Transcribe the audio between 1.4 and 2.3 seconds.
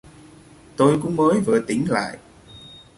tỉnh lại